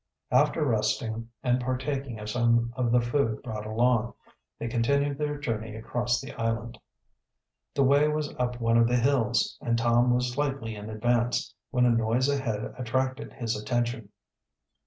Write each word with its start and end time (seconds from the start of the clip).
After 0.31 0.65
resting, 0.65 1.29
and 1.43 1.61
partaking 1.61 2.17
of 2.19 2.27
some 2.27 2.73
of 2.75 2.91
the 2.91 3.01
food 3.01 3.43
brought 3.43 3.67
along, 3.67 4.15
they 4.57 4.67
continued 4.67 5.19
their 5.19 5.37
journey 5.37 5.75
across 5.75 6.19
the 6.19 6.33
island. 6.41 6.79
The 7.75 7.83
way 7.83 8.07
was 8.07 8.33
up 8.37 8.59
one 8.59 8.77
of 8.79 8.87
the 8.87 8.97
hills, 8.97 9.55
and 9.61 9.77
Tom 9.77 10.11
was 10.15 10.33
slightly 10.33 10.75
in 10.75 10.89
advance, 10.89 11.53
when 11.69 11.85
a 11.85 11.91
noise 11.91 12.29
ahead 12.29 12.73
attracted 12.79 13.31
his 13.33 13.55
attention. 13.55 14.09